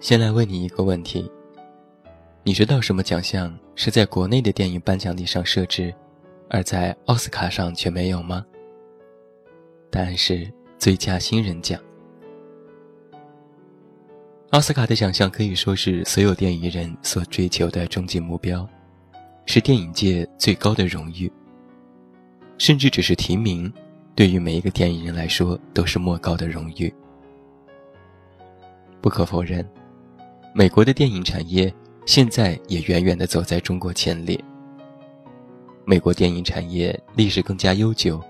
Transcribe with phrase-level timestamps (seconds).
[0.00, 1.30] 先来问你一个问题：
[2.42, 5.94] 你知道什么奖项是在国内的电影颁奖礼上设置，
[6.48, 8.44] 而在奥斯卡上却没有吗？
[9.90, 11.78] 答案是最佳新人奖。
[14.52, 18.66] 奥斯卡的奖项可以说是所有电影人所追求的终极目标，
[19.44, 21.30] 是电影界最高的荣誉。
[22.56, 23.70] 甚至只是提名，
[24.14, 26.92] 对于每一个电影人来说都是莫高的荣誉。
[29.02, 29.66] 不可否认，
[30.52, 31.72] 美国的电影产业
[32.06, 34.38] 现在也远远的走在中国前列。
[35.84, 38.20] 美国电影产业历史更加悠久，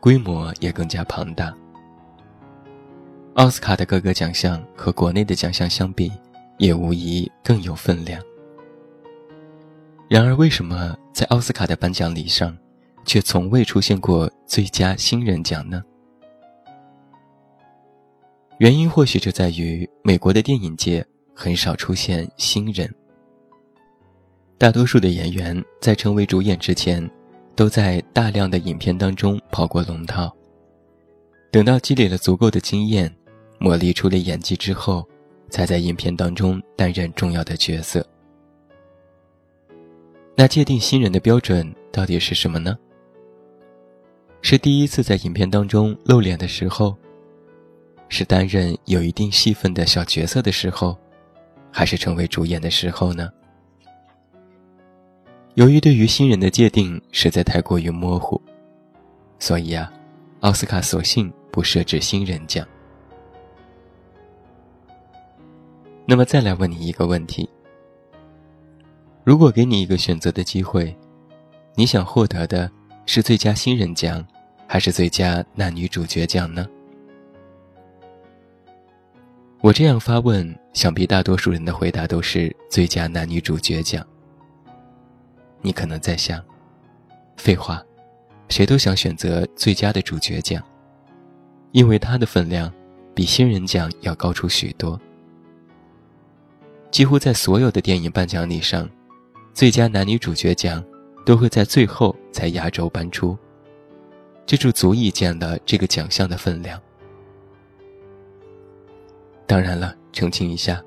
[0.00, 1.54] 规模也更加庞大。
[3.34, 6.10] 奥斯卡的各个奖项和国内的奖项相比，
[6.58, 8.20] 也无疑更有分量。
[10.08, 12.56] 然而，为什么在奥斯卡的颁奖礼上，
[13.04, 15.80] 却从未出现过最佳新人奖呢？
[18.58, 21.06] 原因或许就在于美国的电影界
[21.40, 22.94] 很少出现新人，
[24.58, 27.10] 大多数的演员在成为主演之前，
[27.56, 30.30] 都在大量的影片当中跑过龙套，
[31.50, 33.10] 等到积累了足够的经验。
[33.58, 35.06] 磨砺出了演技之后，
[35.48, 38.06] 才在影片当中担任重要的角色。
[40.34, 42.78] 那界定新人的标准到底是什么呢？
[44.42, 46.94] 是第一次在影片当中露脸的时候，
[48.10, 50.98] 是担任有一定戏份的小角色的时候，
[51.70, 53.30] 还是成为主演的时候呢？
[55.54, 58.40] 由于对于新人的界定实在太过于模糊，
[59.38, 59.92] 所以啊，
[60.40, 62.66] 奥斯卡索性不设置新人奖。
[66.06, 67.48] 那么再来问你一个问题：
[69.24, 70.96] 如果给你一个选择的机会，
[71.74, 72.70] 你想获得的
[73.06, 74.24] 是最佳新人奖，
[74.66, 76.66] 还是最佳男女主角奖呢？
[79.62, 84.02] 我这样发问，想必大多数人的回答都是最佳男女主角奖。
[85.60, 86.42] 你可能在想，
[87.36, 87.84] 废话，
[88.48, 90.62] 谁都想选择最佳的主角奖，
[91.72, 92.72] 因为它的分量
[93.14, 94.98] 比新人奖要高出许多。
[96.90, 98.88] 几乎在所有的电影颁奖礼上，
[99.52, 100.82] 最佳男女主角奖
[101.26, 103.36] 都会在最后才压轴颁出，
[104.46, 106.80] 这就足以见了这个奖项的分量。
[109.50, 110.80] 当然了，澄清一下，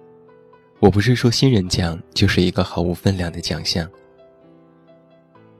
[0.79, 3.85] 我不是说新人奖就是一个毫无分量的奖项，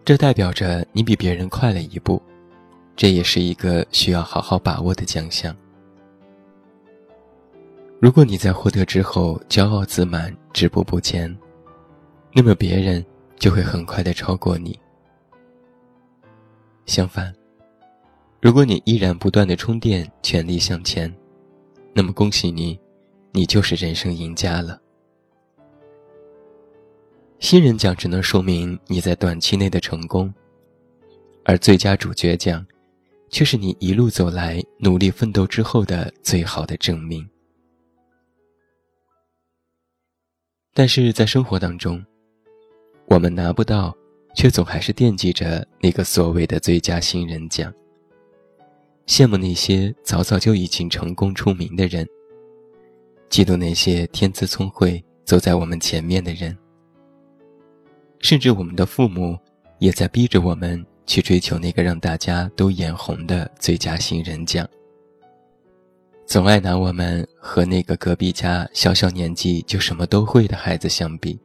[0.05, 2.21] 这代表着你比别人快了一步，
[2.95, 5.53] 这也是一个需要好好把握的奖项。
[7.99, 11.37] 如果你在获得之后骄傲自满、止步不前，
[12.31, 13.05] 那么别人
[13.37, 14.79] 就会很快的超过你。
[16.85, 17.35] 相反，
[18.39, 21.13] 如果你依然不断的充电、全力向前，
[21.93, 22.79] 那么恭喜你，
[23.33, 24.79] 你就是人生赢家了。
[27.39, 30.33] 新人奖只能说明你在短期内的成功，
[31.43, 32.65] 而最佳主角奖，
[33.29, 37.27] 却是你一路走来努力奋斗之后的最好的证明。
[40.73, 42.05] 但是在生活当中，
[43.07, 43.95] 我们拿不到，
[44.35, 47.73] 却总还是惦记着那个所谓的最佳新人奖。
[49.05, 52.07] 羡慕那些早早就已经成功出名的人，
[53.33, 56.55] 嫉妒那些天资聪慧走在我们前面的人。
[58.19, 59.35] 甚至我们的父母，
[59.79, 64.69] 也在逼着我们去追求那个让大家都眼红的最佳新人奖。
[66.27, 71.39] 总爱拿我们和那个隔壁家小小年纪就什么都会的孩子相比，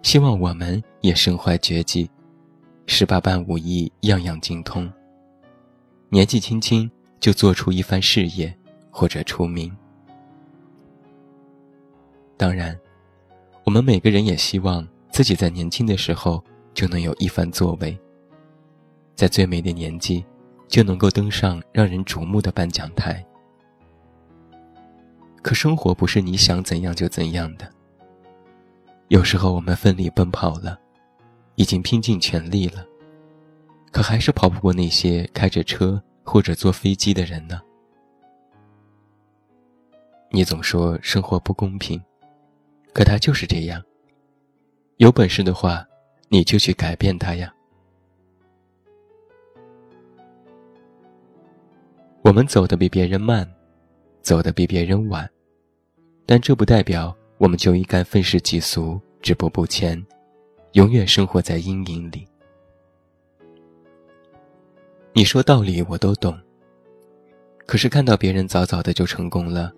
[0.00, 2.10] 希望我们也身怀绝技，
[2.86, 4.90] 十八般武艺样样精通。
[6.08, 6.90] 年纪轻轻
[7.20, 8.56] 就做出一番事业
[8.90, 9.70] 或者出名。
[12.36, 12.78] 当然，
[13.64, 16.42] 我们每个人也希望自己在年轻的时候
[16.74, 17.96] 就能有一番作为，
[19.14, 20.24] 在最美的年纪
[20.66, 23.24] 就能够登上让人瞩目的颁奖台。
[25.42, 27.70] 可生活不是你想怎样就怎样的。
[29.08, 30.78] 有时候我们奋力奔跑了，
[31.54, 32.84] 已经拼尽全力了，
[33.92, 37.60] 可还是跑不过那些开着车或者坐飞机的人呢。
[40.30, 42.02] 你总说生活不公平，
[42.94, 43.82] 可他就是这样。
[44.98, 45.84] 有本事的话，
[46.28, 47.52] 你就去改变他呀。
[52.22, 53.46] 我们走得比别人慢，
[54.22, 55.28] 走得比别人晚。
[56.24, 60.02] 但这不代表我们就应该愤世嫉俗、止步不前，
[60.72, 62.26] 永远生活在阴影里。
[65.12, 66.38] 你说道理我都懂，
[67.66, 69.72] 可是看到别人早早的就成功了，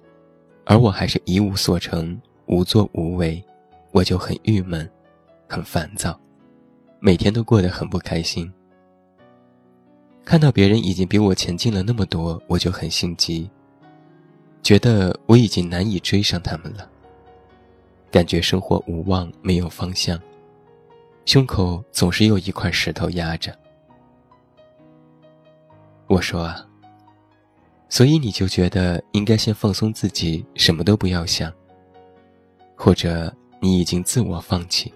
[0.66, 3.42] 而我还是一无所成，无作无为，
[3.90, 4.88] 我就很郁闷，
[5.48, 6.18] 很烦躁，
[7.00, 8.52] 每天都过得很不开心。
[10.24, 13.48] 看到别人已经比我前进了那么多，我就很心急，
[14.62, 16.88] 觉得我已经难以追上他们了。
[18.10, 20.20] 感觉生活无望，没有方向，
[21.24, 23.56] 胸口总是有一块石头压着。
[26.06, 26.66] 我说啊，
[27.88, 31.52] 所以你就觉得应该先放松自己，什么都不要想，
[32.76, 34.92] 或者你已经自我放弃。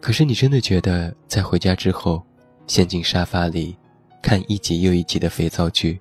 [0.00, 2.20] 可是你真的觉得在回家之后？
[2.66, 3.76] 陷进沙发里，
[4.22, 6.00] 看一集又一集的肥皂剧，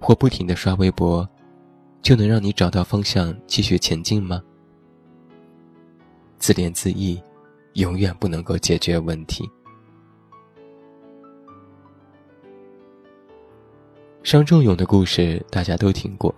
[0.00, 1.28] 或不停的刷微博，
[2.02, 4.42] 就能让你找到方向继续前进吗？
[6.36, 7.22] 自怜自艾，
[7.74, 9.48] 永远不能够解决问题。
[14.24, 16.34] 伤仲永的故事大家都听过。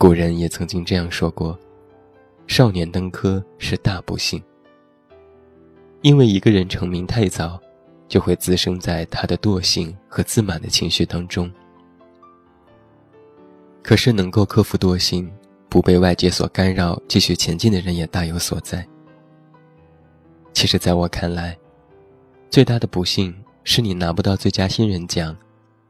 [0.00, 1.58] 古人也曾经这样说过
[2.48, 4.42] ：“少年登科是大不幸。”
[6.00, 7.60] 因为一个人成名太早。
[8.08, 11.48] 就会滋生在他的惰性和自满的情绪当中。
[13.84, 15.30] 可是，能够克服惰性，
[15.68, 18.84] 不被外界所干扰，继续前进的人也大有所在。
[20.52, 21.56] 其实，在我看来，
[22.50, 23.32] 最大的不幸
[23.62, 25.36] 是你拿不到最佳新人奖，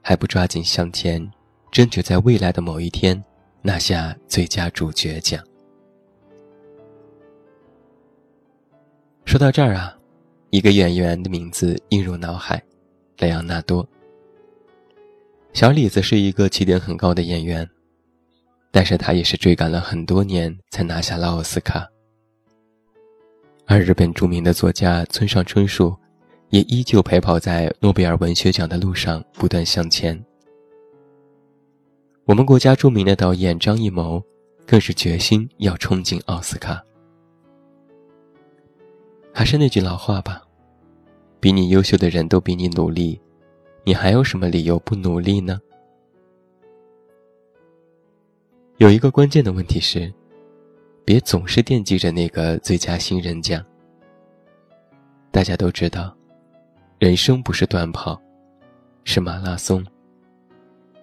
[0.03, 1.27] 还不抓紧向前，
[1.71, 3.25] 争取在未来的某一天
[3.63, 5.43] 拿下最佳主角奖。
[9.25, 9.97] 说到这儿啊。
[10.53, 12.61] 一个演员的名字映入脑海，
[13.19, 13.89] 莱昂纳多。
[15.53, 17.65] 小李子是一个起点很高的演员，
[18.73, 21.89] 但是他也是追赶了很多年才拿下了奥斯卡。
[23.65, 25.97] 而日本著名的作家村上春树，
[26.49, 30.21] 也依旧陪跑在诺贝尔文学奖的路上，不断向前。
[32.27, 34.23] 我们国家著名的导演张艺谋，
[34.67, 36.83] 更是决心要冲进奥斯卡。
[39.33, 40.43] 还是那句老话吧，
[41.41, 43.21] 比你优秀的人都比你努力，
[43.85, 45.61] 你还有什么理由不努力呢？
[48.77, 50.13] 有一个关键的问题是，
[51.05, 53.65] 别总是惦记着那个最佳新人奖。
[55.33, 56.17] 大家都知道，
[56.99, 58.21] 人生不是短跑，
[59.05, 59.85] 是马拉松。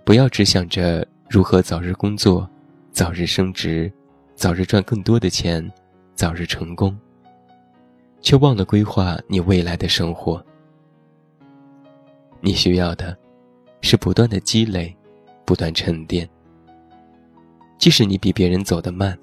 [0.08, 2.50] 不要只想着如何早日工作、
[2.94, 3.92] 早日升职、
[4.36, 5.70] 早日赚更多的钱、
[6.16, 6.98] 早日成功。
[8.22, 10.42] 却忘了规划你未来的生活。
[12.40, 13.18] 你需要的，
[13.82, 14.96] 是不断的积累，
[15.44, 16.26] 不断沉淀。
[17.78, 19.20] 即使你比别人走得慢，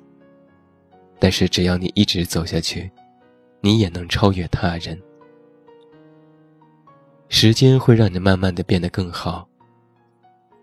[1.19, 2.91] 但是只要你一直走下去，
[3.63, 5.01] 你也能超越他人。
[7.31, 9.49] 时间会让你慢慢的变得更好。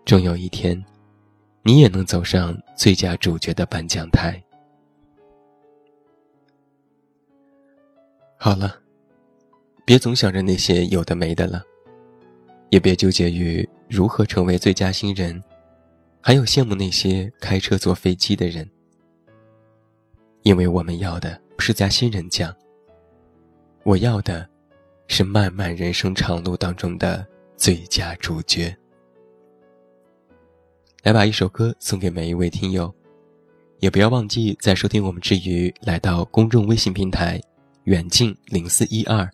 [0.04, 0.82] 终有一天，
[1.62, 4.42] 你也能走上最佳主角的颁奖台。
[8.36, 8.80] 好了，
[9.84, 11.62] 别总想着那些有的没的了，
[12.70, 15.40] 也别纠结于如何成为最佳新人，
[16.20, 18.68] 还有羡慕那些开车坐飞机的人。
[20.42, 22.52] 因为我们要的不是加新人奖，
[23.84, 24.48] 我要的，
[25.06, 27.24] 是漫漫人生长路当中的
[27.56, 28.76] 最佳主角。
[31.02, 32.94] 来把一首歌送给每一位听友，
[33.80, 37.40] 也不要忘记在收听我们之余，来到公众微信平台。
[37.84, 39.28] 远近零四一二，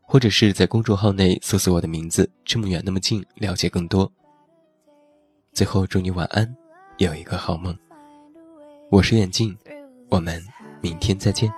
[0.00, 4.08] 或者是在公众号内搜索我的名字“这么远那么近”，了解更多。
[5.52, 6.56] 最后祝你晚安，
[6.98, 7.76] 有一个好梦。
[8.88, 9.58] 我是远近，
[10.08, 10.40] 我们
[10.80, 11.52] 明天再见。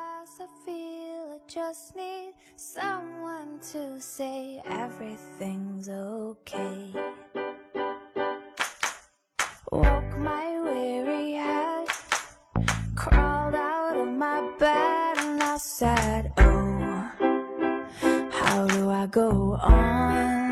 [15.80, 16.30] Sad.
[16.37, 17.10] Oh,
[18.30, 20.50] how do I go on?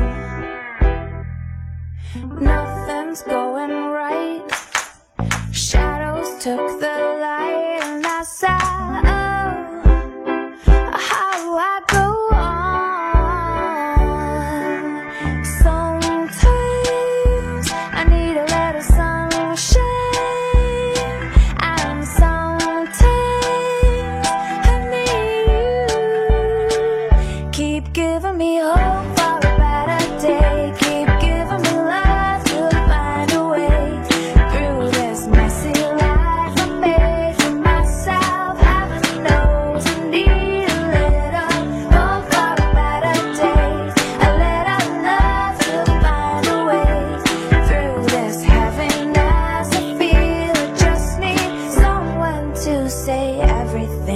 [2.40, 4.42] Nothing's going right.
[5.52, 9.17] Shadows took the light, and I said,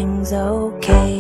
[0.02, 1.11] everything's okay.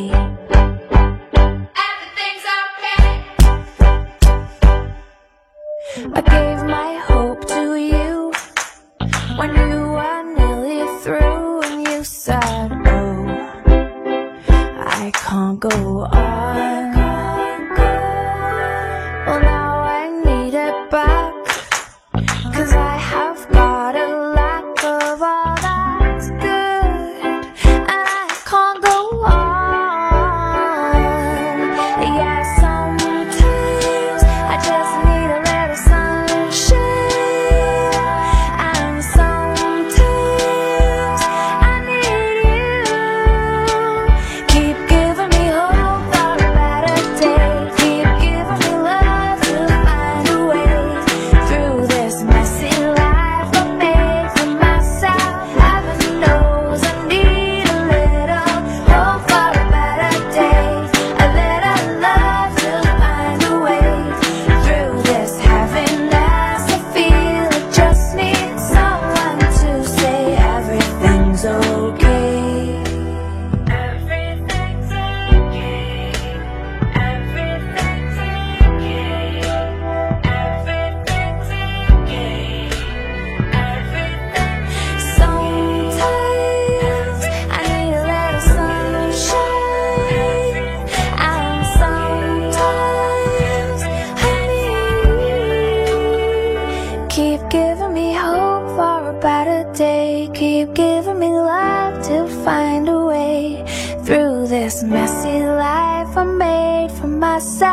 [104.52, 107.71] This messy life I made for myself.